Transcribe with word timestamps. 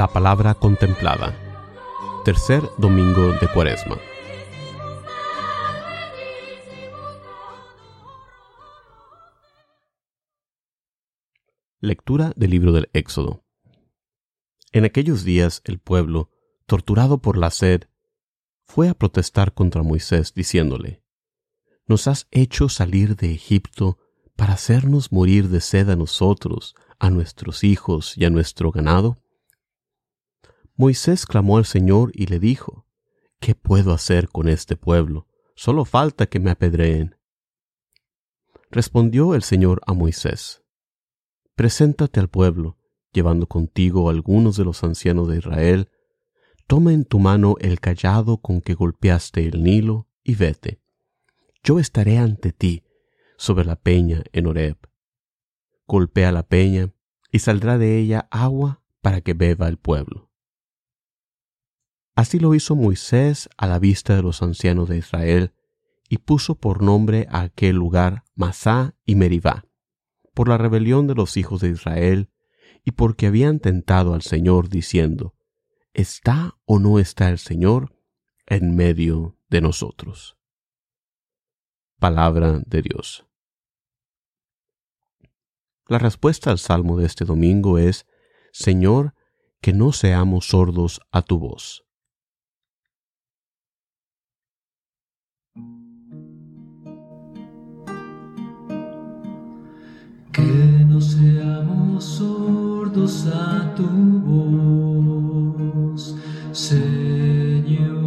La 0.00 0.08
palabra 0.08 0.54
contemplada. 0.54 1.36
Tercer 2.24 2.62
domingo 2.78 3.34
de 3.34 3.46
Cuaresma. 3.52 3.98
Lectura 11.80 12.32
del 12.34 12.50
libro 12.50 12.72
del 12.72 12.88
Éxodo. 12.94 13.44
En 14.72 14.86
aquellos 14.86 15.22
días 15.22 15.60
el 15.66 15.78
pueblo, 15.78 16.30
torturado 16.64 17.18
por 17.18 17.36
la 17.36 17.50
sed, 17.50 17.82
fue 18.64 18.88
a 18.88 18.94
protestar 18.94 19.52
contra 19.52 19.82
Moisés, 19.82 20.32
diciéndole, 20.32 21.02
Nos 21.84 22.06
has 22.06 22.26
hecho 22.30 22.70
salir 22.70 23.16
de 23.16 23.34
Egipto 23.34 23.98
para 24.34 24.54
hacernos 24.54 25.12
morir 25.12 25.50
de 25.50 25.60
sed 25.60 25.90
a 25.90 25.96
nosotros, 25.96 26.74
a 26.98 27.10
nuestros 27.10 27.64
hijos 27.64 28.16
y 28.16 28.24
a 28.24 28.30
nuestro 28.30 28.72
ganado. 28.72 29.18
Moisés 30.80 31.26
clamó 31.26 31.58
al 31.58 31.66
Señor 31.66 32.10
y 32.14 32.24
le 32.24 32.38
dijo, 32.38 32.86
¿Qué 33.38 33.54
puedo 33.54 33.92
hacer 33.92 34.30
con 34.30 34.48
este 34.48 34.76
pueblo? 34.76 35.28
Solo 35.54 35.84
falta 35.84 36.24
que 36.24 36.40
me 36.40 36.50
apedreen. 36.50 37.16
Respondió 38.70 39.34
el 39.34 39.42
Señor 39.42 39.82
a 39.86 39.92
Moisés, 39.92 40.62
Preséntate 41.54 42.18
al 42.18 42.30
pueblo, 42.30 42.78
llevando 43.12 43.46
contigo 43.46 44.08
algunos 44.08 44.56
de 44.56 44.64
los 44.64 44.82
ancianos 44.82 45.28
de 45.28 45.36
Israel, 45.36 45.90
toma 46.66 46.94
en 46.94 47.04
tu 47.04 47.18
mano 47.18 47.56
el 47.60 47.78
callado 47.78 48.38
con 48.38 48.62
que 48.62 48.72
golpeaste 48.72 49.46
el 49.46 49.62
Nilo 49.62 50.08
y 50.24 50.34
vete. 50.34 50.80
Yo 51.62 51.78
estaré 51.78 52.16
ante 52.16 52.52
ti 52.52 52.84
sobre 53.36 53.66
la 53.66 53.76
peña 53.76 54.22
en 54.32 54.46
Horeb. 54.46 54.78
Golpea 55.86 56.32
la 56.32 56.44
peña 56.44 56.94
y 57.30 57.40
saldrá 57.40 57.76
de 57.76 57.98
ella 57.98 58.28
agua 58.30 58.80
para 59.02 59.20
que 59.20 59.34
beba 59.34 59.68
el 59.68 59.76
pueblo. 59.76 60.29
Así 62.20 62.38
lo 62.38 62.54
hizo 62.54 62.76
Moisés 62.76 63.48
a 63.56 63.66
la 63.66 63.78
vista 63.78 64.14
de 64.14 64.20
los 64.20 64.42
ancianos 64.42 64.90
de 64.90 64.98
Israel, 64.98 65.54
y 66.06 66.18
puso 66.18 66.54
por 66.54 66.82
nombre 66.82 67.26
a 67.30 67.40
aquel 67.40 67.76
lugar 67.76 68.24
Masá 68.34 68.94
y 69.06 69.14
Meribá, 69.14 69.64
por 70.34 70.46
la 70.46 70.58
rebelión 70.58 71.06
de 71.06 71.14
los 71.14 71.38
hijos 71.38 71.62
de 71.62 71.70
Israel, 71.70 72.28
y 72.84 72.90
porque 72.90 73.26
habían 73.26 73.58
tentado 73.58 74.12
al 74.12 74.20
Señor 74.20 74.68
diciendo, 74.68 75.34
¿está 75.94 76.58
o 76.66 76.78
no 76.78 76.98
está 76.98 77.30
el 77.30 77.38
Señor 77.38 77.96
en 78.44 78.76
medio 78.76 79.38
de 79.48 79.62
nosotros? 79.62 80.36
Palabra 81.98 82.60
de 82.66 82.82
Dios. 82.82 83.24
La 85.88 85.98
respuesta 85.98 86.50
al 86.50 86.58
salmo 86.58 86.98
de 86.98 87.06
este 87.06 87.24
domingo 87.24 87.78
es, 87.78 88.06
Señor, 88.52 89.14
que 89.62 89.72
no 89.72 89.92
seamos 89.92 90.48
sordos 90.48 91.00
a 91.12 91.22
tu 91.22 91.38
voz. 91.38 91.86
Que 100.32 100.84
no 100.88 101.00
seamos 101.00 102.04
sordos 102.04 103.26
a 103.26 103.74
tu 103.74 103.88
voz, 104.28 106.16
Señor. 106.52 108.00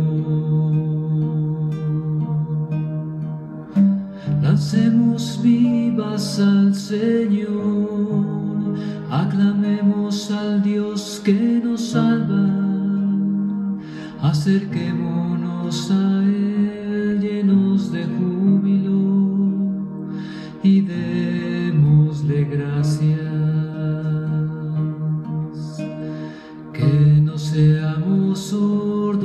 Lancemos 4.42 5.40
vivas 5.44 6.40
al 6.40 6.74
Señor, 6.74 7.23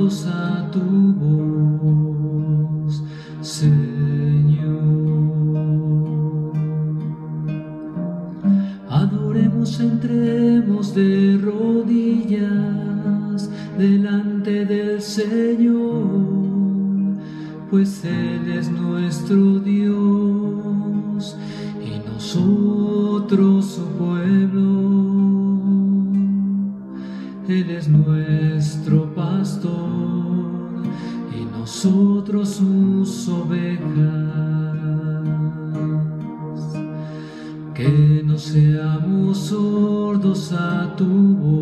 a 0.09 0.67
tu 0.71 0.79
voz, 1.21 3.03
Señor. 3.41 3.69
Adoremos, 8.89 9.79
entremos 9.79 10.95
de 10.95 11.37
rodillas 11.37 12.49
delante 13.77 14.65
del 14.65 14.99
Señor, 14.99 16.09
pues 17.69 18.03
Él 18.03 18.51
es 18.51 18.71
nuestro 18.71 19.48
Que 37.73 38.23
no 38.23 38.37
seamos 38.37 39.37
sordos 39.37 40.53
a 40.53 40.93
tu 40.95 41.05
voz, 41.05 41.58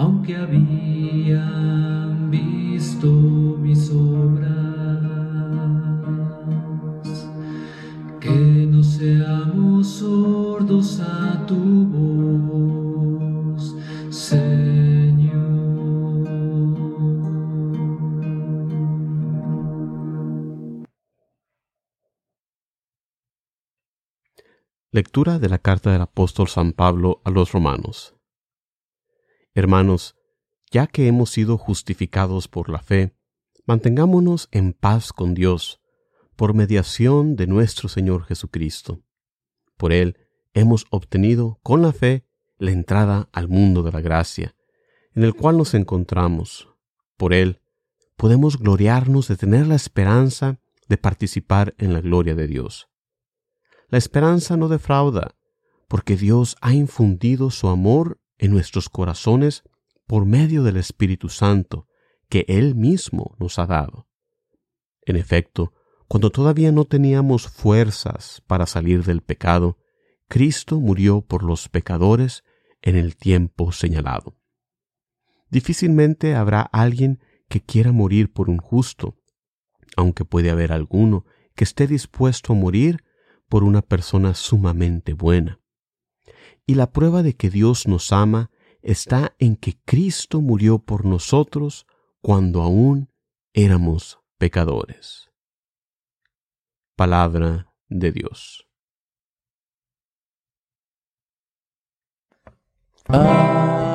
aunque 0.00 0.34
habían 0.34 2.30
visto 2.30 3.06
mis 3.06 3.90
obras. 3.90 4.48
Que 8.18 8.66
no 8.66 8.82
seamos 8.82 9.86
sordos 9.88 11.00
a 11.00 11.44
tu 11.46 11.84
voz, 11.86 13.76
Señor. 14.08 14.40
Lectura 24.92 25.38
de 25.38 25.48
la 25.50 25.58
carta 25.58 25.92
del 25.92 26.00
apóstol 26.00 26.48
San 26.48 26.72
Pablo 26.72 27.20
a 27.24 27.30
los 27.30 27.52
romanos. 27.52 28.19
Hermanos, 29.54 30.16
ya 30.70 30.86
que 30.86 31.08
hemos 31.08 31.30
sido 31.30 31.58
justificados 31.58 32.46
por 32.46 32.68
la 32.68 32.80
fe, 32.80 33.16
mantengámonos 33.66 34.48
en 34.52 34.72
paz 34.72 35.12
con 35.12 35.34
Dios, 35.34 35.80
por 36.36 36.54
mediación 36.54 37.36
de 37.36 37.46
nuestro 37.46 37.88
Señor 37.88 38.24
Jesucristo. 38.24 39.02
Por 39.76 39.92
Él 39.92 40.16
hemos 40.54 40.86
obtenido 40.90 41.58
con 41.62 41.82
la 41.82 41.92
fe 41.92 42.24
la 42.58 42.70
entrada 42.70 43.28
al 43.32 43.48
mundo 43.48 43.82
de 43.82 43.92
la 43.92 44.00
gracia, 44.00 44.54
en 45.14 45.24
el 45.24 45.34
cual 45.34 45.56
nos 45.56 45.74
encontramos. 45.74 46.68
Por 47.16 47.34
Él 47.34 47.60
podemos 48.16 48.58
gloriarnos 48.58 49.28
de 49.28 49.36
tener 49.36 49.66
la 49.66 49.74
esperanza 49.74 50.60
de 50.88 50.98
participar 50.98 51.74
en 51.78 51.92
la 51.92 52.00
gloria 52.00 52.34
de 52.34 52.46
Dios. 52.46 52.88
La 53.88 53.98
esperanza 53.98 54.56
no 54.56 54.68
defrauda, 54.68 55.36
porque 55.88 56.16
Dios 56.16 56.56
ha 56.60 56.72
infundido 56.72 57.50
su 57.50 57.68
amor 57.68 58.20
en 58.40 58.50
nuestros 58.50 58.88
corazones 58.88 59.62
por 60.06 60.24
medio 60.24 60.62
del 60.64 60.78
Espíritu 60.78 61.28
Santo 61.28 61.86
que 62.28 62.46
Él 62.48 62.74
mismo 62.74 63.36
nos 63.38 63.58
ha 63.58 63.66
dado. 63.66 64.08
En 65.02 65.16
efecto, 65.16 65.74
cuando 66.08 66.30
todavía 66.30 66.72
no 66.72 66.86
teníamos 66.86 67.48
fuerzas 67.48 68.42
para 68.46 68.66
salir 68.66 69.04
del 69.04 69.20
pecado, 69.20 69.78
Cristo 70.26 70.80
murió 70.80 71.20
por 71.20 71.42
los 71.42 71.68
pecadores 71.68 72.42
en 72.82 72.96
el 72.96 73.16
tiempo 73.16 73.72
señalado. 73.72 74.36
Difícilmente 75.50 76.34
habrá 76.34 76.62
alguien 76.62 77.20
que 77.48 77.60
quiera 77.60 77.92
morir 77.92 78.32
por 78.32 78.48
un 78.48 78.58
justo, 78.58 79.18
aunque 79.96 80.24
puede 80.24 80.50
haber 80.50 80.72
alguno 80.72 81.26
que 81.54 81.64
esté 81.64 81.86
dispuesto 81.86 82.54
a 82.54 82.56
morir 82.56 83.04
por 83.48 83.64
una 83.64 83.82
persona 83.82 84.34
sumamente 84.34 85.12
buena. 85.12 85.60
Y 86.70 86.74
la 86.76 86.92
prueba 86.92 87.24
de 87.24 87.34
que 87.34 87.50
Dios 87.50 87.88
nos 87.88 88.12
ama 88.12 88.52
está 88.80 89.34
en 89.40 89.56
que 89.56 89.76
Cristo 89.84 90.40
murió 90.40 90.78
por 90.78 91.04
nosotros 91.04 91.84
cuando 92.20 92.62
aún 92.62 93.12
éramos 93.52 94.20
pecadores. 94.38 95.32
Palabra 96.94 97.74
de 97.88 98.12
Dios. 98.12 98.68
Alabanza 103.08 103.89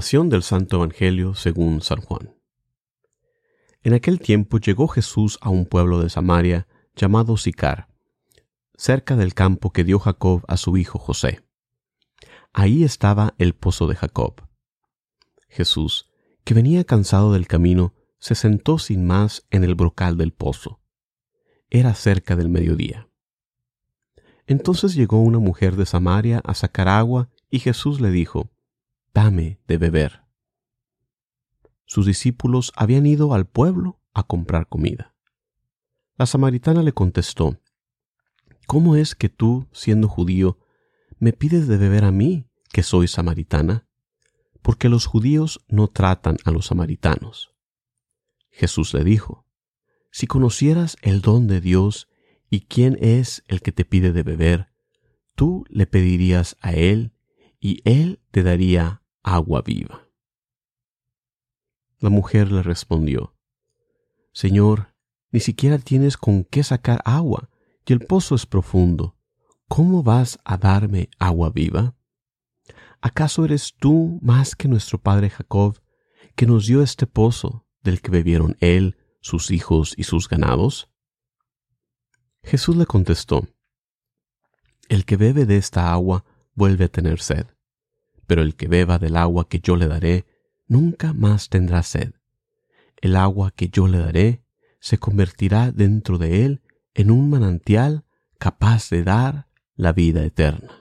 Del 0.00 0.42
Santo 0.42 0.76
Evangelio 0.76 1.34
según 1.34 1.82
San 1.82 2.00
Juan. 2.00 2.34
En 3.82 3.92
aquel 3.92 4.18
tiempo 4.18 4.56
llegó 4.56 4.88
Jesús 4.88 5.38
a 5.42 5.50
un 5.50 5.66
pueblo 5.66 6.00
de 6.00 6.08
Samaria 6.08 6.66
llamado 6.96 7.36
Sicar, 7.36 7.86
cerca 8.74 9.14
del 9.14 9.34
campo 9.34 9.72
que 9.72 9.84
dio 9.84 9.98
Jacob 9.98 10.42
a 10.48 10.56
su 10.56 10.78
hijo 10.78 10.98
José. 10.98 11.44
Ahí 12.54 12.82
estaba 12.82 13.34
el 13.36 13.54
pozo 13.54 13.86
de 13.88 13.94
Jacob. 13.94 14.40
Jesús, 15.50 16.10
que 16.44 16.54
venía 16.54 16.84
cansado 16.84 17.34
del 17.34 17.46
camino, 17.46 17.92
se 18.18 18.34
sentó 18.34 18.78
sin 18.78 19.06
más 19.06 19.46
en 19.50 19.64
el 19.64 19.74
brocal 19.74 20.16
del 20.16 20.32
pozo. 20.32 20.80
Era 21.68 21.92
cerca 21.94 22.36
del 22.36 22.48
mediodía. 22.48 23.10
Entonces 24.46 24.94
llegó 24.94 25.20
una 25.20 25.40
mujer 25.40 25.76
de 25.76 25.84
Samaria 25.84 26.40
a 26.42 26.54
sacar 26.54 26.88
agua 26.88 27.28
y 27.50 27.58
Jesús 27.58 28.00
le 28.00 28.10
dijo, 28.10 28.50
Dame 29.12 29.60
de 29.66 29.76
beber. 29.76 30.22
Sus 31.84 32.06
discípulos 32.06 32.72
habían 32.76 33.06
ido 33.06 33.34
al 33.34 33.46
pueblo 33.46 34.00
a 34.14 34.22
comprar 34.22 34.68
comida. 34.68 35.14
La 36.16 36.26
samaritana 36.26 36.82
le 36.82 36.92
contestó, 36.92 37.60
¿Cómo 38.66 38.94
es 38.94 39.16
que 39.16 39.28
tú, 39.28 39.66
siendo 39.72 40.06
judío, 40.06 40.58
me 41.18 41.32
pides 41.32 41.66
de 41.66 41.76
beber 41.76 42.04
a 42.04 42.12
mí, 42.12 42.46
que 42.72 42.84
soy 42.84 43.08
samaritana? 43.08 43.88
Porque 44.62 44.88
los 44.88 45.06
judíos 45.06 45.64
no 45.66 45.88
tratan 45.88 46.36
a 46.44 46.52
los 46.52 46.66
samaritanos. 46.66 47.52
Jesús 48.50 48.94
le 48.94 49.02
dijo, 49.02 49.44
Si 50.12 50.28
conocieras 50.28 50.96
el 51.02 51.20
don 51.20 51.48
de 51.48 51.60
Dios 51.60 52.08
y 52.48 52.60
quién 52.60 52.96
es 53.00 53.42
el 53.48 53.60
que 53.60 53.72
te 53.72 53.84
pide 53.84 54.12
de 54.12 54.22
beber, 54.22 54.68
tú 55.34 55.64
le 55.68 55.86
pedirías 55.88 56.56
a 56.60 56.72
él 56.74 57.12
y 57.58 57.80
él 57.84 58.20
te 58.30 58.42
daría 58.44 58.99
agua 59.22 59.62
viva. 59.62 60.08
La 61.98 62.10
mujer 62.10 62.50
le 62.50 62.62
respondió, 62.62 63.34
Señor, 64.32 64.94
ni 65.32 65.40
siquiera 65.40 65.78
tienes 65.78 66.16
con 66.16 66.44
qué 66.44 66.62
sacar 66.62 67.02
agua, 67.04 67.50
y 67.86 67.92
el 67.92 68.00
pozo 68.00 68.34
es 68.34 68.46
profundo. 68.46 69.16
¿Cómo 69.68 70.02
vas 70.02 70.38
a 70.44 70.56
darme 70.56 71.10
agua 71.18 71.50
viva? 71.50 71.96
¿Acaso 73.00 73.44
eres 73.44 73.74
tú 73.78 74.18
más 74.22 74.54
que 74.54 74.68
nuestro 74.68 74.98
padre 74.98 75.30
Jacob, 75.30 75.80
que 76.36 76.46
nos 76.46 76.66
dio 76.66 76.82
este 76.82 77.06
pozo 77.06 77.66
del 77.82 78.00
que 78.00 78.10
bebieron 78.10 78.56
él, 78.60 78.96
sus 79.20 79.50
hijos 79.50 79.94
y 79.96 80.04
sus 80.04 80.28
ganados? 80.28 80.90
Jesús 82.42 82.76
le 82.76 82.86
contestó, 82.86 83.48
El 84.88 85.04
que 85.04 85.16
bebe 85.16 85.46
de 85.46 85.56
esta 85.56 85.92
agua 85.92 86.24
vuelve 86.54 86.86
a 86.86 86.88
tener 86.88 87.20
sed, 87.20 87.46
pero 88.30 88.42
el 88.42 88.54
que 88.54 88.68
beba 88.68 89.00
del 89.00 89.16
agua 89.16 89.48
que 89.48 89.58
yo 89.58 89.74
le 89.74 89.88
daré, 89.88 90.24
nunca 90.68 91.12
más 91.12 91.48
tendrá 91.48 91.82
sed. 91.82 92.14
El 92.98 93.16
agua 93.16 93.50
que 93.50 93.70
yo 93.70 93.88
le 93.88 93.98
daré 93.98 94.44
se 94.78 94.98
convertirá 94.98 95.72
dentro 95.72 96.16
de 96.16 96.44
él 96.44 96.62
en 96.94 97.10
un 97.10 97.28
manantial 97.28 98.04
capaz 98.38 98.88
de 98.88 99.02
dar 99.02 99.48
la 99.74 99.92
vida 99.92 100.24
eterna. 100.24 100.80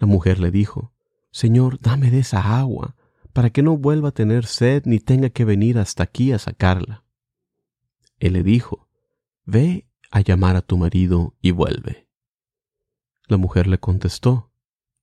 La 0.00 0.08
mujer 0.08 0.40
le 0.40 0.50
dijo, 0.50 0.92
Señor, 1.30 1.78
dame 1.78 2.10
de 2.10 2.18
esa 2.18 2.58
agua, 2.58 2.96
para 3.32 3.50
que 3.50 3.62
no 3.62 3.76
vuelva 3.76 4.08
a 4.08 4.12
tener 4.12 4.46
sed 4.46 4.82
ni 4.84 4.98
tenga 4.98 5.30
que 5.30 5.44
venir 5.44 5.78
hasta 5.78 6.02
aquí 6.02 6.32
a 6.32 6.40
sacarla. 6.40 7.04
Él 8.18 8.32
le 8.32 8.42
dijo, 8.42 8.88
Ve 9.44 9.86
a 10.10 10.22
llamar 10.22 10.56
a 10.56 10.62
tu 10.62 10.76
marido 10.76 11.36
y 11.40 11.52
vuelve. 11.52 12.08
La 13.28 13.36
mujer 13.36 13.68
le 13.68 13.78
contestó, 13.78 14.49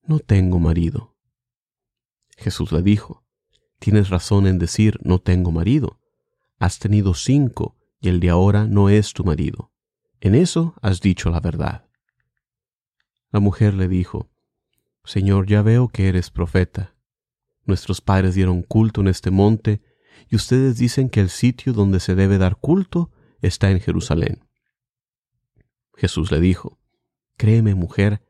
No 0.08 0.20
tengo 0.20 0.58
marido. 0.58 1.14
Jesús 2.38 2.72
le 2.72 2.80
dijo, 2.80 3.26
Tienes 3.78 4.08
razón 4.08 4.46
en 4.46 4.58
decir, 4.58 4.98
No 5.02 5.18
tengo 5.18 5.50
marido. 5.52 6.00
Has 6.58 6.78
tenido 6.78 7.12
cinco, 7.12 7.76
y 8.00 8.08
el 8.08 8.18
de 8.18 8.30
ahora 8.30 8.66
no 8.66 8.88
es 8.88 9.12
tu 9.12 9.22
marido. 9.22 9.70
En 10.20 10.34
eso 10.34 10.74
has 10.80 11.02
dicho 11.02 11.28
la 11.28 11.40
verdad. 11.40 11.90
La 13.32 13.40
mujer 13.40 13.74
le 13.74 13.86
dijo, 13.86 14.30
Señor, 15.04 15.46
ya 15.46 15.60
veo 15.60 15.88
que 15.88 16.08
eres 16.08 16.30
profeta. 16.30 16.94
Nuestros 17.66 18.00
padres 18.00 18.34
dieron 18.34 18.62
culto 18.62 19.02
en 19.02 19.08
este 19.08 19.30
monte, 19.30 19.82
y 20.30 20.36
ustedes 20.36 20.78
dicen 20.78 21.10
que 21.10 21.20
el 21.20 21.28
sitio 21.28 21.74
donde 21.74 22.00
se 22.00 22.14
debe 22.14 22.38
dar 22.38 22.56
culto 22.56 23.10
está 23.42 23.70
en 23.70 23.80
Jerusalén. 23.80 24.48
Jesús 25.94 26.32
le 26.32 26.40
dijo, 26.40 26.78
Créeme, 27.36 27.74
mujer, 27.74 28.22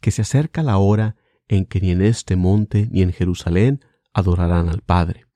que 0.00 0.10
se 0.10 0.22
acerca 0.22 0.62
la 0.62 0.78
hora 0.78 1.16
en 1.48 1.66
que 1.66 1.80
ni 1.80 1.90
en 1.90 2.02
este 2.02 2.36
monte 2.36 2.88
ni 2.90 3.02
en 3.02 3.12
Jerusalén 3.12 3.84
adorarán 4.12 4.68
al 4.68 4.82
Padre. 4.82 5.26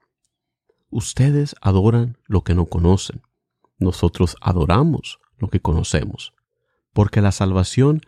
Ustedes 0.91 1.57
adoran 1.61 2.19
lo 2.27 2.43
que 2.43 2.55
no 2.55 2.67
conocen. 2.67 3.23
Nosotros 3.79 4.37
adoramos 4.41 5.19
lo 5.39 5.49
que 5.49 5.61
conocemos, 5.61 6.33
porque 6.93 7.21
la 7.21 7.33
salvación 7.33 8.01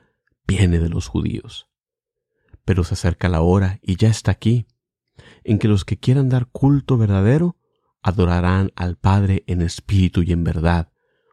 viene 0.46 0.78
de 0.78 0.88
los 0.88 1.08
judíos. 1.08 1.68
Pero 2.64 2.84
se 2.84 2.94
acerca 2.94 3.28
la 3.28 3.40
hora, 3.40 3.80
y 3.82 3.96
ya 3.96 4.08
está 4.08 4.30
aquí, 4.30 4.66
en 5.42 5.58
que 5.58 5.68
los 5.68 5.84
que 5.84 5.98
quieran 5.98 6.28
dar 6.28 6.46
culto 6.46 6.96
verdadero 6.96 7.56
adorarán 8.02 8.72
al 8.76 8.96
Padre 8.96 9.42
en 9.48 9.62
espíritu 9.62 10.22
y 10.22 10.32
en 10.32 10.44
verdad, 10.44 10.92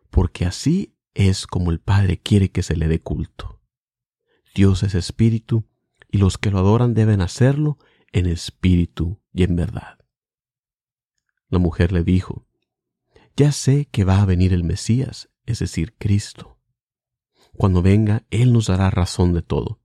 porque 0.09 0.45
así 0.45 0.95
es 1.13 1.45
como 1.45 1.69
el 1.69 1.79
Padre 1.79 2.19
quiere 2.19 2.49
que 2.49 2.63
se 2.63 2.75
le 2.75 2.87
dé 2.87 2.99
culto. 2.99 3.61
Dios 4.53 4.83
es 4.83 4.95
espíritu, 4.95 5.65
y 6.09 6.19
los 6.19 6.37
que 6.37 6.51
lo 6.51 6.59
adoran 6.59 6.93
deben 6.93 7.21
hacerlo 7.21 7.79
en 8.11 8.27
espíritu 8.27 9.19
y 9.33 9.43
en 9.43 9.55
verdad. 9.55 9.97
La 11.49 11.59
mujer 11.59 11.91
le 11.91 12.03
dijo, 12.03 12.45
Ya 13.35 13.51
sé 13.51 13.87
que 13.91 14.03
va 14.03 14.21
a 14.21 14.25
venir 14.25 14.53
el 14.53 14.63
Mesías, 14.63 15.29
es 15.45 15.59
decir, 15.59 15.95
Cristo. 15.97 16.59
Cuando 17.57 17.81
venga, 17.81 18.25
Él 18.29 18.53
nos 18.53 18.67
dará 18.67 18.89
razón 18.89 19.33
de 19.33 19.41
todo. 19.41 19.79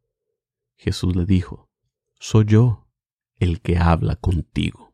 Jesús 0.76 1.16
le 1.16 1.24
dijo, 1.24 1.70
Soy 2.18 2.44
yo 2.46 2.88
el 3.36 3.60
que 3.60 3.78
habla 3.78 4.16
contigo. 4.16 4.92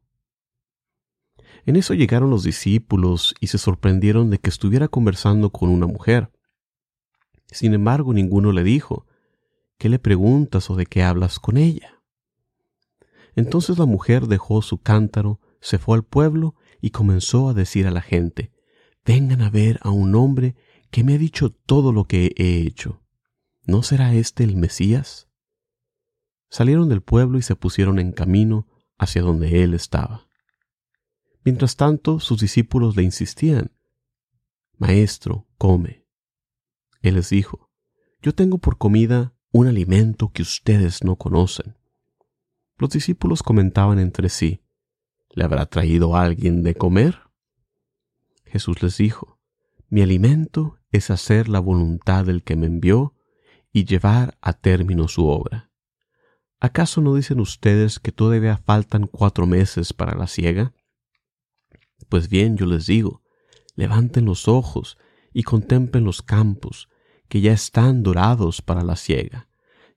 En 1.66 1.76
eso 1.76 1.94
llegaron 1.94 2.30
los 2.30 2.44
discípulos 2.44 3.34
y 3.40 3.48
se 3.48 3.58
sorprendieron 3.58 4.30
de 4.30 4.38
que 4.38 4.50
estuviera 4.50 4.88
conversando 4.88 5.50
con 5.50 5.70
una 5.70 5.86
mujer. 5.86 6.30
Sin 7.46 7.74
embargo, 7.74 8.12
ninguno 8.12 8.52
le 8.52 8.62
dijo, 8.62 9.06
¿qué 9.78 9.88
le 9.88 9.98
preguntas 9.98 10.70
o 10.70 10.76
de 10.76 10.86
qué 10.86 11.02
hablas 11.02 11.38
con 11.38 11.56
ella? 11.56 12.02
Entonces 13.36 13.78
la 13.78 13.86
mujer 13.86 14.26
dejó 14.26 14.62
su 14.62 14.78
cántaro, 14.78 15.40
se 15.60 15.78
fue 15.78 15.96
al 15.96 16.04
pueblo 16.04 16.54
y 16.80 16.90
comenzó 16.90 17.48
a 17.48 17.54
decir 17.54 17.86
a 17.86 17.90
la 17.90 18.02
gente, 18.02 18.52
Vengan 19.04 19.42
a 19.42 19.50
ver 19.50 19.78
a 19.82 19.90
un 19.90 20.14
hombre 20.14 20.56
que 20.90 21.04
me 21.04 21.14
ha 21.14 21.18
dicho 21.18 21.50
todo 21.50 21.92
lo 21.92 22.04
que 22.04 22.32
he 22.36 22.62
hecho. 22.62 23.02
¿No 23.66 23.82
será 23.82 24.14
este 24.14 24.44
el 24.44 24.56
Mesías? 24.56 25.28
Salieron 26.48 26.88
del 26.88 27.02
pueblo 27.02 27.36
y 27.36 27.42
se 27.42 27.54
pusieron 27.54 27.98
en 27.98 28.12
camino 28.12 28.66
hacia 28.96 29.20
donde 29.20 29.62
él 29.62 29.74
estaba. 29.74 30.28
Mientras 31.44 31.76
tanto, 31.76 32.20
sus 32.20 32.40
discípulos 32.40 32.96
le 32.96 33.02
insistían, 33.02 33.72
Maestro, 34.78 35.46
come. 35.58 36.06
Él 37.02 37.16
les 37.16 37.28
dijo, 37.28 37.70
Yo 38.22 38.34
tengo 38.34 38.58
por 38.58 38.78
comida 38.78 39.33
un 39.54 39.68
alimento 39.68 40.32
que 40.32 40.42
ustedes 40.42 41.04
no 41.04 41.14
conocen. 41.14 41.76
Los 42.76 42.90
discípulos 42.90 43.44
comentaban 43.44 44.00
entre 44.00 44.28
sí, 44.28 44.64
¿le 45.30 45.44
habrá 45.44 45.66
traído 45.66 46.16
alguien 46.16 46.64
de 46.64 46.74
comer? 46.74 47.20
Jesús 48.46 48.82
les 48.82 48.96
dijo, 48.96 49.38
Mi 49.88 50.02
alimento 50.02 50.80
es 50.90 51.08
hacer 51.08 51.48
la 51.48 51.60
voluntad 51.60 52.24
del 52.24 52.42
que 52.42 52.56
me 52.56 52.66
envió 52.66 53.14
y 53.70 53.84
llevar 53.84 54.36
a 54.40 54.54
término 54.54 55.06
su 55.06 55.28
obra. 55.28 55.70
¿Acaso 56.58 57.00
no 57.00 57.14
dicen 57.14 57.38
ustedes 57.38 58.00
que 58.00 58.10
todavía 58.10 58.56
faltan 58.56 59.06
cuatro 59.06 59.46
meses 59.46 59.92
para 59.92 60.18
la 60.18 60.26
siega? 60.26 60.74
Pues 62.08 62.28
bien, 62.28 62.56
yo 62.56 62.66
les 62.66 62.86
digo, 62.86 63.22
levanten 63.76 64.24
los 64.24 64.48
ojos 64.48 64.98
y 65.32 65.44
contemplen 65.44 66.02
los 66.02 66.22
campos, 66.22 66.88
que 67.28 67.40
ya 67.40 67.52
están 67.52 68.02
dorados 68.02 68.62
para 68.62 68.82
la 68.82 68.96
siega. 68.96 69.48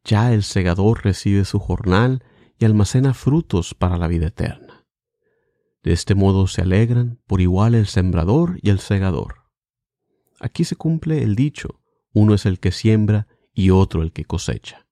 Ya 0.04 0.34
el 0.34 0.44
segador 0.44 1.04
recibe 1.04 1.46
su 1.46 1.60
jornal 1.60 2.24
y 2.60 2.66
almacena 2.66 3.14
frutos 3.14 3.74
para 3.74 3.98
la 3.98 4.08
vida 4.08 4.28
eterna. 4.28 4.86
De 5.84 5.94
este 5.94 6.16
modo 6.16 6.48
se 6.48 6.62
alegran 6.62 7.20
por 7.28 7.42
igual 7.42 7.76
el 7.76 7.88
sembrador 7.88 8.60
y 8.62 8.70
el 8.70 8.80
segador. 8.80 9.44
Aquí 10.40 10.64
se 10.64 10.76
cumple 10.76 11.24
el 11.24 11.36
dicho, 11.36 11.82
uno 12.14 12.34
es 12.34 12.46
el 12.46 12.60
que 12.60 12.72
siembra 12.72 13.28
y 13.54 13.70
otro 13.70 14.02
el 14.02 14.12
que 14.12 14.26
cosecha. 14.26 14.88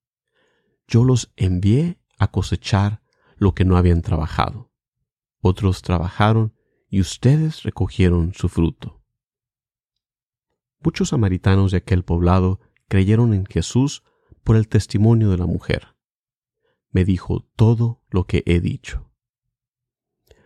Yo 0.88 1.04
los 1.04 1.32
envié 1.36 2.00
a 2.18 2.32
cosechar 2.32 3.01
lo 3.38 3.54
que 3.54 3.65
no 3.65 3.77
habían 3.77 4.01
trabajado. 4.01 4.72
Otros 5.42 5.82
trabajaron 5.82 6.54
y 6.89 7.01
ustedes 7.01 7.63
recogieron 7.63 8.34
su 8.34 8.50
fruto. 8.50 9.04
Muchos 10.86 11.10
samaritanos 11.10 11.72
de 11.72 11.77
aquel 11.77 12.04
poblado 12.04 12.60
creyeron 12.88 13.34
en 13.34 13.48
Jesús 13.48 14.04
por 14.44 14.56
el 14.56 14.68
testimonio 14.68 15.32
de 15.32 15.38
la 15.39 15.48
mujer. 15.48 15.96
Me 16.92 17.04
dijo 17.04 17.50
todo 17.56 18.04
lo 18.12 18.25
que 18.25 18.44
he 18.46 18.60
dicho. 18.60 19.12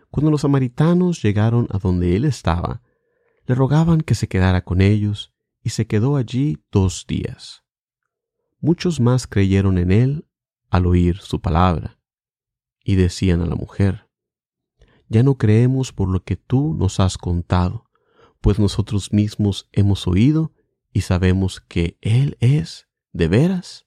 Cuando 0.08 0.30
los 0.30 0.40
samaritanos 0.40 1.22
llegaron 1.22 1.68
a 1.68 1.78
donde 1.78 2.16
él 2.16 2.24
estaba, 2.24 2.80
le 3.44 3.54
rogaban 3.54 4.00
que 4.00 4.14
se 4.14 4.28
quedara 4.28 4.64
con 4.64 4.80
ellos, 4.80 5.34
y 5.62 5.70
se 5.70 5.86
quedó 5.86 6.16
allí 6.16 6.64
dos 6.72 7.04
días. 7.06 7.62
Muchos 8.60 8.98
más 8.98 9.26
creyeron 9.26 9.76
en 9.76 9.92
él 9.92 10.26
al 10.70 10.86
oír 10.86 11.18
su 11.18 11.42
palabra, 11.42 12.00
y 12.82 12.94
decían 12.94 13.42
a 13.42 13.46
la 13.46 13.56
mujer, 13.56 14.08
Ya 15.06 15.22
no 15.22 15.36
creemos 15.36 15.92
por 15.92 16.08
lo 16.08 16.24
que 16.24 16.36
tú 16.36 16.72
nos 16.72 16.98
has 16.98 17.18
contado, 17.18 17.89
pues 18.40 18.58
nosotros 18.58 19.12
mismos 19.12 19.68
hemos 19.72 20.06
oído 20.06 20.52
y 20.92 21.02
sabemos 21.02 21.60
que 21.60 21.98
Él 22.00 22.36
es, 22.40 22.88
de 23.12 23.28
veras, 23.28 23.86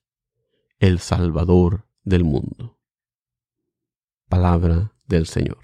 el 0.79 0.99
Salvador 0.99 1.87
del 2.03 2.23
mundo. 2.23 2.79
Palabra 4.29 4.93
del 5.07 5.25
Señor. 5.25 5.59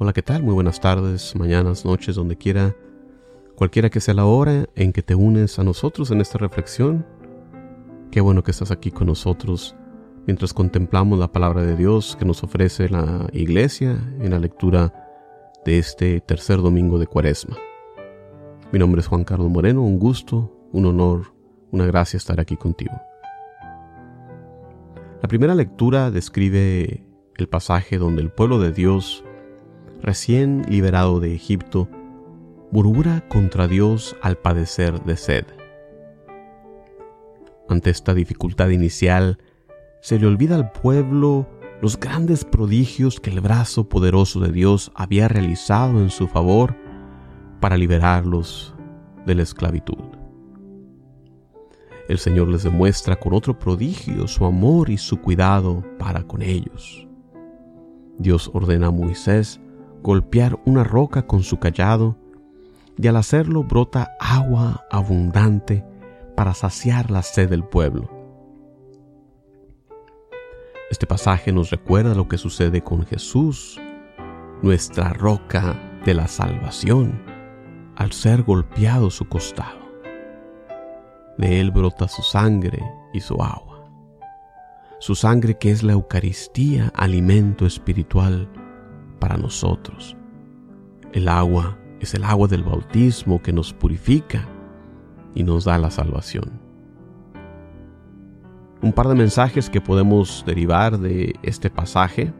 Hola, 0.00 0.12
¿qué 0.12 0.22
tal? 0.22 0.44
Muy 0.44 0.54
buenas 0.54 0.80
tardes, 0.80 1.34
mañanas, 1.34 1.84
noches, 1.84 2.14
donde 2.14 2.36
quiera, 2.36 2.76
cualquiera 3.56 3.90
que 3.90 4.00
sea 4.00 4.14
la 4.14 4.26
hora 4.26 4.68
en 4.76 4.92
que 4.92 5.02
te 5.02 5.16
unes 5.16 5.58
a 5.58 5.64
nosotros 5.64 6.12
en 6.12 6.20
esta 6.20 6.38
reflexión. 6.38 7.04
Qué 8.12 8.20
bueno 8.20 8.44
que 8.44 8.52
estás 8.52 8.70
aquí 8.70 8.92
con 8.92 9.08
nosotros 9.08 9.74
mientras 10.28 10.52
contemplamos 10.52 11.18
la 11.18 11.32
palabra 11.32 11.62
de 11.62 11.74
Dios 11.74 12.14
que 12.14 12.26
nos 12.26 12.44
ofrece 12.44 12.90
la 12.90 13.30
iglesia 13.32 13.98
en 14.20 14.32
la 14.32 14.38
lectura 14.38 14.92
de 15.64 15.78
este 15.78 16.20
tercer 16.20 16.58
domingo 16.58 16.98
de 16.98 17.06
Cuaresma. 17.06 17.56
Mi 18.70 18.78
nombre 18.78 19.00
es 19.00 19.06
Juan 19.06 19.24
Carlos 19.24 19.48
Moreno, 19.48 19.82
un 19.82 19.98
gusto, 19.98 20.54
un 20.70 20.84
honor, 20.84 21.32
una 21.70 21.86
gracia 21.86 22.18
estar 22.18 22.40
aquí 22.40 22.58
contigo. 22.58 22.92
La 25.22 25.28
primera 25.28 25.54
lectura 25.54 26.10
describe 26.10 27.06
el 27.38 27.48
pasaje 27.48 27.96
donde 27.96 28.20
el 28.20 28.30
pueblo 28.30 28.60
de 28.60 28.70
Dios 28.70 29.24
recién 30.02 30.66
liberado 30.68 31.20
de 31.20 31.34
Egipto, 31.34 31.88
murmura 32.70 33.26
contra 33.30 33.66
Dios 33.66 34.14
al 34.20 34.36
padecer 34.36 35.02
de 35.04 35.16
sed. 35.16 35.46
Ante 37.66 37.88
esta 37.88 38.12
dificultad 38.12 38.68
inicial, 38.68 39.38
se 40.08 40.18
le 40.18 40.26
olvida 40.26 40.54
al 40.54 40.72
pueblo 40.72 41.46
los 41.82 42.00
grandes 42.00 42.42
prodigios 42.42 43.20
que 43.20 43.28
el 43.28 43.42
brazo 43.42 43.90
poderoso 43.90 44.40
de 44.40 44.50
Dios 44.50 44.90
había 44.94 45.28
realizado 45.28 46.00
en 46.00 46.08
su 46.08 46.28
favor 46.28 46.74
para 47.60 47.76
liberarlos 47.76 48.74
de 49.26 49.34
la 49.34 49.42
esclavitud. 49.42 50.02
El 52.08 52.16
Señor 52.16 52.48
les 52.48 52.62
demuestra 52.62 53.16
con 53.16 53.34
otro 53.34 53.58
prodigio 53.58 54.26
su 54.28 54.46
amor 54.46 54.88
y 54.88 54.96
su 54.96 55.20
cuidado 55.20 55.84
para 55.98 56.22
con 56.22 56.40
ellos. 56.40 57.06
Dios 58.16 58.50
ordena 58.54 58.86
a 58.86 58.90
Moisés 58.90 59.60
golpear 60.02 60.58
una 60.64 60.84
roca 60.84 61.26
con 61.26 61.42
su 61.42 61.58
callado 61.58 62.16
y 62.96 63.08
al 63.08 63.16
hacerlo 63.16 63.62
brota 63.62 64.12
agua 64.18 64.86
abundante 64.90 65.84
para 66.34 66.54
saciar 66.54 67.10
la 67.10 67.22
sed 67.22 67.50
del 67.50 67.62
pueblo. 67.62 68.17
Este 70.90 71.06
pasaje 71.06 71.52
nos 71.52 71.70
recuerda 71.70 72.14
lo 72.14 72.28
que 72.28 72.38
sucede 72.38 72.82
con 72.82 73.04
Jesús, 73.04 73.78
nuestra 74.62 75.12
roca 75.12 75.76
de 76.06 76.14
la 76.14 76.26
salvación, 76.28 77.22
al 77.94 78.12
ser 78.12 78.42
golpeado 78.42 79.10
su 79.10 79.28
costado. 79.28 79.78
De 81.36 81.60
él 81.60 81.72
brota 81.72 82.08
su 82.08 82.22
sangre 82.22 82.82
y 83.12 83.20
su 83.20 83.34
agua. 83.34 83.84
Su 84.98 85.14
sangre 85.14 85.58
que 85.58 85.70
es 85.70 85.82
la 85.82 85.92
Eucaristía, 85.92 86.90
alimento 86.94 87.66
espiritual 87.66 88.48
para 89.20 89.36
nosotros. 89.36 90.16
El 91.12 91.28
agua 91.28 91.78
es 92.00 92.14
el 92.14 92.24
agua 92.24 92.48
del 92.48 92.64
bautismo 92.64 93.42
que 93.42 93.52
nos 93.52 93.74
purifica 93.74 94.48
y 95.34 95.42
nos 95.42 95.64
da 95.64 95.76
la 95.76 95.90
salvación. 95.90 96.67
Un 98.80 98.92
par 98.92 99.08
de 99.08 99.14
mensajes 99.14 99.68
que 99.68 99.80
podemos 99.80 100.44
derivar 100.46 100.98
de 100.98 101.34
este 101.42 101.70
pasaje 101.70 102.32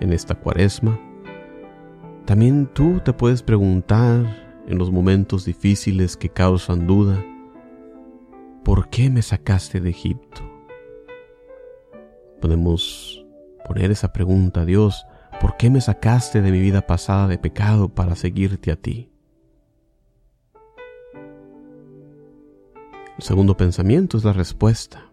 en 0.00 0.12
esta 0.12 0.34
cuaresma. 0.34 0.98
También 2.24 2.66
tú 2.72 3.00
te 3.04 3.12
puedes 3.12 3.42
preguntar 3.42 4.62
en 4.66 4.78
los 4.78 4.90
momentos 4.90 5.44
difíciles 5.44 6.16
que 6.16 6.28
causan 6.28 6.86
duda, 6.86 7.22
¿por 8.64 8.88
qué 8.88 9.10
me 9.10 9.22
sacaste 9.22 9.80
de 9.80 9.90
Egipto? 9.90 10.42
Podemos 12.40 13.24
poner 13.66 13.90
esa 13.90 14.12
pregunta 14.12 14.62
a 14.62 14.64
Dios 14.64 15.06
¿Por 15.40 15.56
qué 15.56 15.68
me 15.68 15.80
sacaste 15.80 16.40
de 16.40 16.50
mi 16.50 16.60
vida 16.60 16.86
pasada 16.86 17.28
de 17.28 17.38
pecado 17.38 17.88
para 17.88 18.16
seguirte 18.16 18.70
a 18.72 18.76
ti? 18.76 19.10
El 23.18 23.22
segundo 23.22 23.56
pensamiento 23.56 24.16
es 24.16 24.24
la 24.24 24.32
respuesta. 24.32 25.10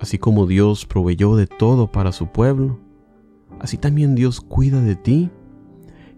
Así 0.00 0.18
como 0.18 0.46
Dios 0.46 0.86
proveyó 0.86 1.34
de 1.36 1.46
todo 1.46 1.90
para 1.90 2.12
su 2.12 2.28
pueblo, 2.28 2.78
así 3.60 3.78
también 3.78 4.14
Dios 4.14 4.40
cuida 4.40 4.80
de 4.80 4.94
ti 4.94 5.30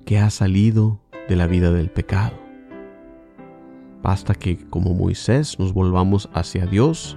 que 0.05 0.19
has 0.19 0.35
salido 0.35 1.01
de 1.29 1.37
la 1.37 1.47
vida 1.47 1.73
del 1.73 1.91
pecado. 1.91 2.37
Basta 4.03 4.35
que 4.35 4.59
como 4.69 4.95
Moisés 4.95 5.59
nos 5.59 5.73
volvamos 5.73 6.29
hacia 6.35 6.67
Dios 6.67 7.17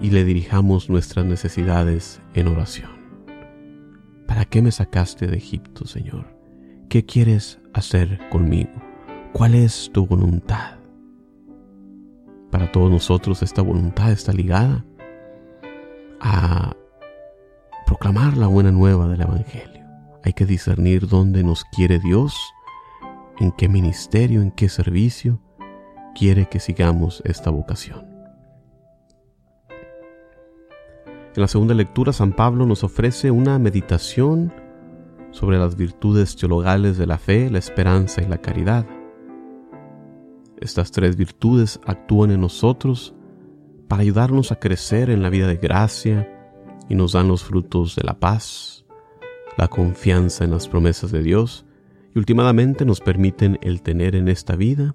y 0.00 0.10
le 0.10 0.24
dirijamos 0.24 0.90
nuestras 0.90 1.24
necesidades 1.24 2.20
en 2.34 2.48
oración. 2.48 2.90
¿Para 4.26 4.44
qué 4.44 4.62
me 4.62 4.72
sacaste 4.72 5.26
de 5.26 5.36
Egipto, 5.36 5.86
Señor? 5.86 6.36
¿Qué 6.88 7.04
quieres 7.04 7.60
hacer 7.72 8.20
conmigo? 8.30 8.72
¿Cuál 9.32 9.54
es 9.54 9.90
tu 9.92 10.06
voluntad? 10.06 10.78
Para 12.50 12.70
todos 12.72 12.90
nosotros 12.90 13.42
esta 13.42 13.62
voluntad 13.62 14.12
está 14.12 14.32
ligada 14.32 14.84
a 16.24 16.74
proclamar 17.84 18.38
la 18.38 18.46
buena 18.46 18.72
nueva 18.72 19.06
del 19.08 19.20
Evangelio. 19.20 19.84
Hay 20.24 20.32
que 20.32 20.46
discernir 20.46 21.06
dónde 21.06 21.44
nos 21.44 21.64
quiere 21.66 21.98
Dios 21.98 22.34
en 23.38 23.52
qué 23.52 23.68
ministerio, 23.68 24.40
en 24.40 24.50
qué 24.50 24.70
servicio 24.70 25.38
quiere 26.14 26.48
que 26.48 26.60
sigamos 26.60 27.22
esta 27.26 27.50
vocación. 27.50 28.06
En 31.34 31.42
la 31.42 31.48
segunda 31.48 31.74
lectura, 31.74 32.12
San 32.14 32.32
Pablo 32.32 32.64
nos 32.64 32.84
ofrece 32.84 33.30
una 33.30 33.58
meditación 33.58 34.50
sobre 35.30 35.58
las 35.58 35.76
virtudes 35.76 36.36
teologales 36.36 36.96
de 36.96 37.06
la 37.06 37.18
fe, 37.18 37.50
la 37.50 37.58
esperanza 37.58 38.22
y 38.22 38.28
la 38.28 38.38
caridad. 38.38 38.86
Estas 40.58 40.90
tres 40.90 41.16
virtudes 41.16 41.80
actúan 41.84 42.30
en 42.30 42.40
nosotros 42.40 43.14
para 43.88 44.02
ayudarnos 44.02 44.52
a 44.52 44.58
crecer 44.58 45.10
en 45.10 45.22
la 45.22 45.30
vida 45.30 45.46
de 45.46 45.56
gracia 45.56 46.30
y 46.88 46.94
nos 46.94 47.12
dan 47.12 47.28
los 47.28 47.44
frutos 47.44 47.96
de 47.96 48.04
la 48.04 48.18
paz, 48.18 48.84
la 49.56 49.68
confianza 49.68 50.44
en 50.44 50.50
las 50.50 50.68
promesas 50.68 51.12
de 51.12 51.22
Dios 51.22 51.66
y 52.14 52.18
últimamente 52.18 52.84
nos 52.84 53.00
permiten 53.00 53.58
el 53.62 53.82
tener 53.82 54.14
en 54.14 54.28
esta 54.28 54.56
vida 54.56 54.94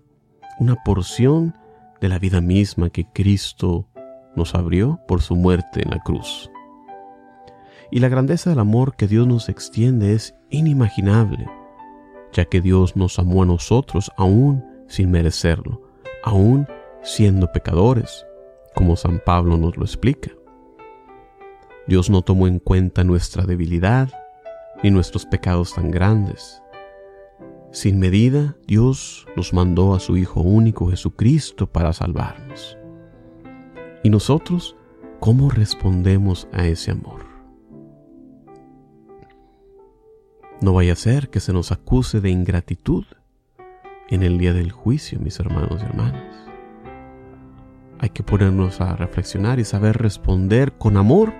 una 0.60 0.76
porción 0.84 1.56
de 2.02 2.10
la 2.10 2.20
vida 2.20 2.42
misma 2.42 2.90
que 2.90 3.06
Cristo 3.06 3.88
nos 4.36 4.56
abrió 4.56 5.00
por 5.08 5.22
su 5.22 5.36
muerte 5.36 5.82
en 5.84 5.92
la 5.92 6.00
cruz. 6.00 6.50
Y 7.92 8.00
la 8.00 8.10
grandeza 8.10 8.50
del 8.50 8.60
amor 8.60 8.96
que 8.96 9.08
Dios 9.08 9.28
nos 9.28 9.50
extiende 9.50 10.14
es 10.14 10.36
inimaginable, 10.50 11.48
ya 12.32 12.46
que 12.46 12.62
Dios 12.62 12.96
nos 12.96 13.20
amó 13.20 13.44
a 13.44 13.48
nosotros 13.48 14.12
aún 14.16 14.64
sin 14.88 15.12
merecerlo, 15.12 15.82
aún 16.24 16.68
siendo 17.02 17.52
pecadores, 17.52 18.26
como 18.80 18.96
San 18.96 19.20
Pablo 19.20 19.58
nos 19.58 19.76
lo 19.76 19.84
explica. 19.84 20.32
Dios 21.86 22.10
no 22.10 22.22
tomó 22.22 22.48
en 22.48 22.60
cuenta 22.60 23.04
nuestra 23.04 23.46
debilidad 23.46 24.10
ni 24.82 24.90
nuestros 24.90 25.26
pecados 25.26 25.74
tan 25.74 25.92
grandes. 25.92 26.64
Sin 27.74 28.00
medida, 28.00 28.56
Dios 28.68 29.28
nos 29.36 29.52
mandó 29.52 29.94
a 29.94 30.00
su 30.00 30.16
Hijo 30.16 30.40
único 30.40 30.90
Jesucristo 30.90 31.68
para 31.68 31.92
salvarnos. 31.92 32.78
¿Y 34.02 34.10
nosotros 34.10 34.78
cómo 35.20 35.50
respondemos 35.50 36.48
a 36.54 36.66
ese 36.66 36.92
amor? 36.92 37.26
No 40.62 40.72
vaya 40.72 40.94
a 40.94 40.96
ser 40.96 41.30
que 41.30 41.42
se 41.42 41.52
nos 41.52 41.74
acuse 41.74 42.22
de 42.22 42.30
ingratitud 42.30 43.04
en 44.10 44.24
el 44.24 44.38
día 44.38 44.54
del 44.54 44.72
juicio, 44.72 45.20
mis 45.20 45.38
hermanos 45.38 45.82
y 45.82 45.86
hermanas. 45.86 46.49
Hay 48.00 48.10
que 48.10 48.24
ponernos 48.24 48.80
a 48.80 48.96
reflexionar 48.96 49.60
y 49.60 49.66
saber 49.66 49.98
responder 49.98 50.74
con 50.74 50.96
amor 50.96 51.34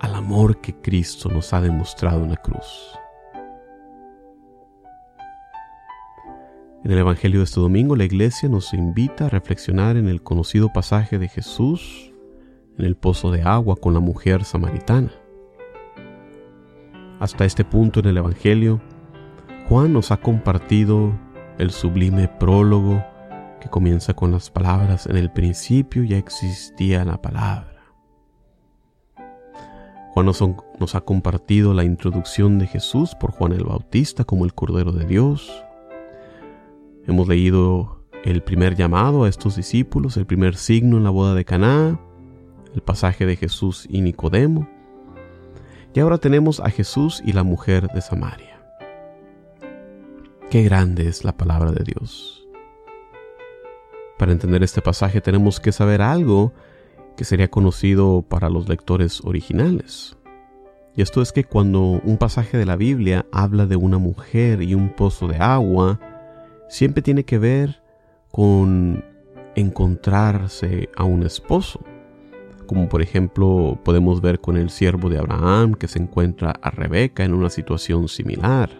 al 0.00 0.14
amor 0.14 0.60
que 0.60 0.74
Cristo 0.74 1.28
nos 1.28 1.52
ha 1.52 1.60
demostrado 1.60 2.24
en 2.24 2.30
la 2.30 2.36
cruz. 2.36 2.98
En 6.84 6.90
el 6.90 6.98
Evangelio 6.98 7.40
de 7.40 7.44
este 7.44 7.60
domingo 7.60 7.96
la 7.96 8.04
iglesia 8.04 8.48
nos 8.48 8.72
invita 8.72 9.26
a 9.26 9.28
reflexionar 9.28 9.96
en 9.96 10.08
el 10.08 10.22
conocido 10.22 10.72
pasaje 10.72 11.18
de 11.18 11.28
Jesús 11.28 12.12
en 12.78 12.84
el 12.84 12.96
pozo 12.96 13.30
de 13.30 13.42
agua 13.42 13.76
con 13.76 13.94
la 13.94 14.00
mujer 14.00 14.44
samaritana. 14.44 15.10
Hasta 17.18 17.44
este 17.44 17.64
punto 17.64 18.00
en 18.00 18.06
el 18.06 18.18
Evangelio, 18.18 18.80
Juan 19.68 19.92
nos 19.92 20.10
ha 20.10 20.18
compartido 20.18 21.12
el 21.58 21.70
sublime 21.70 22.28
prólogo 22.28 23.02
que 23.60 23.68
comienza 23.68 24.14
con 24.14 24.32
las 24.32 24.50
palabras, 24.50 25.06
en 25.06 25.16
el 25.16 25.30
principio 25.30 26.04
ya 26.04 26.18
existía 26.18 27.04
la 27.04 27.20
palabra. 27.20 27.76
Juan 30.16 30.24
nos, 30.24 30.94
ha 30.94 31.00
compartido 31.02 31.74
la 31.74 31.84
introducción 31.84 32.58
de 32.58 32.66
Jesús 32.66 33.14
por 33.14 33.32
Juan 33.32 33.52
el 33.52 33.64
Bautista 33.64 34.24
como 34.24 34.46
el 34.46 34.54
Cordero 34.54 34.92
de 34.92 35.04
Dios. 35.04 35.62
Hemos 37.06 37.28
leído 37.28 38.02
el 38.24 38.42
primer 38.42 38.76
llamado 38.76 39.24
a 39.24 39.28
estos 39.28 39.56
discípulos, 39.56 40.16
el 40.16 40.24
primer 40.24 40.56
signo 40.56 40.96
en 40.96 41.04
la 41.04 41.10
boda 41.10 41.34
de 41.34 41.44
Caná, 41.44 42.00
el 42.74 42.80
pasaje 42.80 43.26
de 43.26 43.36
Jesús 43.36 43.86
y 43.90 44.00
Nicodemo. 44.00 44.66
Y 45.92 46.00
ahora 46.00 46.16
tenemos 46.16 46.60
a 46.60 46.70
Jesús 46.70 47.22
y 47.22 47.32
la 47.32 47.42
mujer 47.42 47.88
de 47.88 48.00
Samaria. 48.00 48.58
Qué 50.48 50.62
grande 50.62 51.08
es 51.08 51.24
la 51.24 51.36
palabra 51.36 51.72
de 51.72 51.84
Dios. 51.84 52.45
Para 54.18 54.32
entender 54.32 54.62
este 54.62 54.82
pasaje 54.82 55.20
tenemos 55.20 55.60
que 55.60 55.72
saber 55.72 56.02
algo 56.02 56.52
que 57.16 57.24
sería 57.24 57.48
conocido 57.48 58.22
para 58.22 58.50
los 58.50 58.68
lectores 58.68 59.20
originales. 59.24 60.16
Y 60.94 61.02
esto 61.02 61.20
es 61.20 61.32
que 61.32 61.44
cuando 61.44 62.00
un 62.04 62.16
pasaje 62.16 62.56
de 62.56 62.64
la 62.64 62.76
Biblia 62.76 63.26
habla 63.32 63.66
de 63.66 63.76
una 63.76 63.98
mujer 63.98 64.62
y 64.62 64.74
un 64.74 64.88
pozo 64.90 65.28
de 65.28 65.36
agua, 65.36 66.00
siempre 66.68 67.02
tiene 67.02 67.24
que 67.24 67.38
ver 67.38 67.82
con 68.30 69.04
encontrarse 69.54 70.88
a 70.96 71.04
un 71.04 71.22
esposo 71.22 71.80
como 72.66 72.88
por 72.88 73.00
ejemplo 73.00 73.78
podemos 73.84 74.20
ver 74.20 74.40
con 74.40 74.56
el 74.56 74.70
siervo 74.70 75.08
de 75.08 75.18
Abraham 75.18 75.74
que 75.74 75.88
se 75.88 76.00
encuentra 76.00 76.52
a 76.60 76.70
Rebeca 76.70 77.24
en 77.24 77.32
una 77.32 77.48
situación 77.48 78.08
similar. 78.08 78.70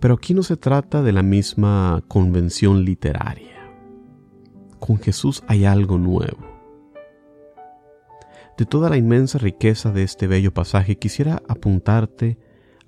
Pero 0.00 0.14
aquí 0.14 0.34
no 0.34 0.42
se 0.42 0.56
trata 0.56 1.02
de 1.02 1.12
la 1.12 1.22
misma 1.22 2.02
convención 2.08 2.84
literaria. 2.84 3.53
Con 4.86 4.98
Jesús 4.98 5.42
hay 5.46 5.64
algo 5.64 5.96
nuevo. 5.96 6.44
De 8.58 8.66
toda 8.66 8.90
la 8.90 8.98
inmensa 8.98 9.38
riqueza 9.38 9.90
de 9.92 10.02
este 10.02 10.26
bello 10.26 10.52
pasaje 10.52 10.98
quisiera 10.98 11.42
apuntarte 11.48 12.36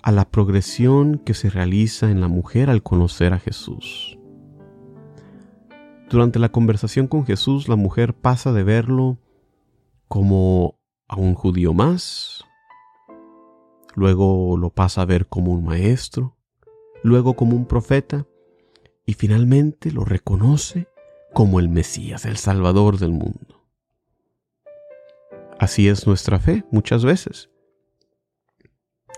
a 0.03 0.11
la 0.11 0.29
progresión 0.29 1.17
que 1.17 1.33
se 1.33 1.49
realiza 1.49 2.11
en 2.11 2.21
la 2.21 2.27
mujer 2.27 2.69
al 2.69 2.83
conocer 2.83 3.33
a 3.33 3.39
Jesús. 3.39 4.19
Durante 6.07 6.37
la 6.37 6.49
conversación 6.49 7.07
con 7.07 7.25
Jesús, 7.25 7.67
la 7.67 7.75
mujer 7.75 8.13
pasa 8.13 8.53
de 8.53 8.61
verlo 8.61 9.17
como 10.07 10.79
a 11.07 11.15
un 11.15 11.33
judío 11.33 11.73
más, 11.73 12.45
luego 13.95 14.55
lo 14.55 14.69
pasa 14.69 15.01
a 15.01 15.05
ver 15.05 15.25
como 15.25 15.51
un 15.51 15.65
maestro, 15.65 16.37
luego 17.01 17.35
como 17.35 17.55
un 17.55 17.65
profeta 17.65 18.27
y 19.03 19.13
finalmente 19.13 19.91
lo 19.91 20.05
reconoce 20.05 20.87
como 21.33 21.59
el 21.59 21.69
Mesías, 21.69 22.25
el 22.25 22.37
Salvador 22.37 22.97
del 22.97 23.11
mundo. 23.11 23.57
Así 25.59 25.87
es 25.87 26.05
nuestra 26.05 26.39
fe 26.39 26.63
muchas 26.71 27.03
veces. 27.03 27.49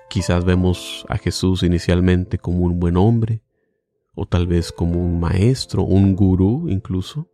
Quizás 0.09 0.45
vemos 0.45 1.05
a 1.07 1.17
Jesús 1.17 1.63
inicialmente 1.63 2.39
como 2.39 2.65
un 2.65 2.79
buen 2.79 2.97
hombre, 2.97 3.43
o 4.15 4.25
tal 4.25 4.47
vez 4.47 4.71
como 4.71 4.99
un 4.99 5.19
maestro, 5.19 5.83
un 5.83 6.15
gurú 6.15 6.67
incluso. 6.67 7.29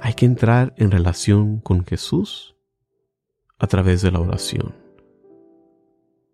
Hay 0.00 0.14
que 0.14 0.26
entrar 0.26 0.74
en 0.76 0.90
relación 0.90 1.60
con 1.60 1.84
Jesús 1.84 2.56
a 3.58 3.66
través 3.66 4.02
de 4.02 4.10
la 4.10 4.20
oración, 4.20 4.74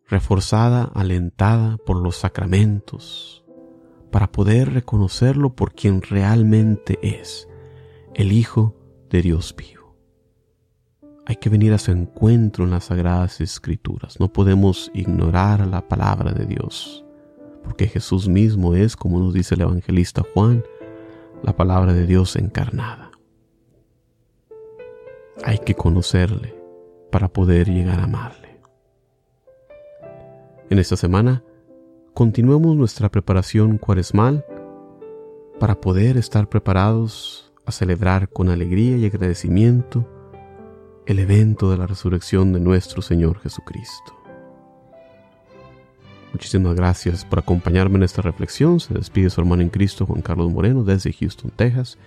reforzada, 0.06 0.84
alentada 0.94 1.76
por 1.78 1.96
los 1.96 2.16
sacramentos, 2.16 3.43
para 4.14 4.30
poder 4.30 4.72
reconocerlo 4.72 5.56
por 5.56 5.74
quien 5.74 6.00
realmente 6.00 7.00
es, 7.02 7.48
el 8.14 8.30
Hijo 8.30 8.76
de 9.10 9.22
Dios 9.22 9.56
vivo. 9.58 9.96
Hay 11.26 11.34
que 11.34 11.50
venir 11.50 11.72
a 11.72 11.78
su 11.78 11.90
encuentro 11.90 12.62
en 12.62 12.70
las 12.70 12.84
sagradas 12.84 13.40
escrituras. 13.40 14.20
No 14.20 14.32
podemos 14.32 14.92
ignorar 14.94 15.66
la 15.66 15.88
palabra 15.88 16.30
de 16.30 16.46
Dios 16.46 17.04
porque 17.64 17.88
Jesús 17.88 18.28
mismo 18.28 18.76
es, 18.76 18.94
como 18.94 19.18
nos 19.18 19.34
dice 19.34 19.56
el 19.56 19.62
evangelista 19.62 20.22
Juan, 20.32 20.62
la 21.42 21.56
palabra 21.56 21.92
de 21.92 22.06
Dios 22.06 22.36
encarnada. 22.36 23.10
Hay 25.42 25.58
que 25.58 25.74
conocerle 25.74 26.54
para 27.10 27.26
poder 27.26 27.68
llegar 27.68 27.98
a 27.98 28.04
amarle. 28.04 28.60
En 30.70 30.78
esta 30.78 30.96
semana, 30.96 31.42
continuemos 32.14 32.76
nuestra 32.76 33.10
preparación 33.10 33.76
cuaresmal 33.76 34.46
para 35.58 35.80
poder 35.80 36.16
estar 36.16 36.48
preparados 36.48 37.52
a 37.66 37.72
celebrar 37.72 38.28
con 38.28 38.50
alegría 38.50 38.96
y 38.96 39.06
agradecimiento 39.06 40.08
el 41.06 41.18
evento 41.18 41.72
de 41.72 41.76
la 41.76 41.88
resurrección 41.88 42.52
de 42.52 42.60
nuestro 42.60 43.02
Señor 43.02 43.40
Jesucristo. 43.40 44.14
Muchísimas 46.32 46.76
gracias 46.76 47.24
por 47.24 47.40
acompañarme 47.40 47.96
en 47.96 48.04
esta 48.04 48.22
reflexión. 48.22 48.78
Se 48.78 48.94
despide 48.94 49.28
su 49.28 49.40
hermano 49.40 49.62
en 49.62 49.68
Cristo, 49.68 50.06
Juan 50.06 50.22
Carlos 50.22 50.52
Moreno, 50.52 50.84
desde 50.84 51.12
Houston, 51.12 51.50
Texas. 51.54 51.98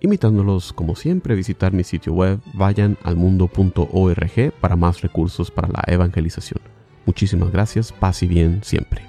Invitándolos, 0.00 0.74
como 0.74 0.94
siempre, 0.94 1.32
a 1.32 1.36
visitar 1.36 1.72
mi 1.72 1.84
sitio 1.84 2.12
web 2.12 2.38
vayanalmundo.org 2.54 4.52
para 4.60 4.76
más 4.76 5.00
recursos 5.00 5.50
para 5.50 5.68
la 5.68 5.82
evangelización. 5.86 6.60
Muchísimas 7.06 7.50
gracias, 7.50 7.92
paz 7.92 8.22
y 8.22 8.26
bien 8.26 8.60
siempre. 8.62 9.07